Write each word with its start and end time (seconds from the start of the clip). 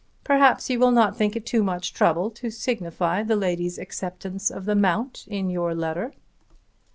Perhaps 0.23 0.67
you 0.71 0.79
will 0.79 0.89
not 0.89 1.15
think 1.15 1.35
it 1.35 1.45
too 1.45 1.61
much 1.61 1.93
trouble 1.93 2.31
to 2.31 2.49
signify 2.49 3.21
the 3.21 3.35
lady's 3.35 3.77
acceptance 3.77 4.49
of 4.49 4.65
the 4.65 4.73
mount 4.73 5.25
in 5.27 5.47
your 5.47 5.75
letter." 5.75 6.11